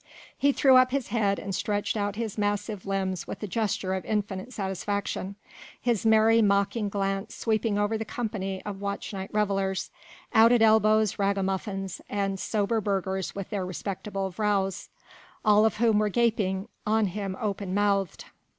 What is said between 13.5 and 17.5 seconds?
their respectable vrouws, all of whom were gaping on him